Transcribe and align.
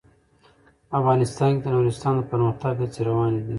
افغانستان 0.99 1.51
کې 1.55 1.61
د 1.63 1.67
نورستان 1.75 2.13
د 2.17 2.21
پرمختګ 2.31 2.73
هڅې 2.81 3.01
روانې 3.09 3.39
دي. 3.43 3.49